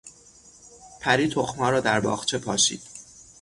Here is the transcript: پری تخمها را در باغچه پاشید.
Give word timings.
پری 1.01 1.27
تخمها 1.29 1.69
را 1.69 1.79
در 1.79 1.99
باغچه 1.99 2.37
پاشید. 2.37 2.81